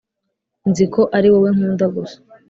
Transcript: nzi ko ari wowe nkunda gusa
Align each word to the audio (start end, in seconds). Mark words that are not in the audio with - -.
nzi 0.69 0.85
ko 0.93 1.01
ari 1.17 1.27
wowe 1.33 1.49
nkunda 1.55 1.85
gusa 1.95 2.17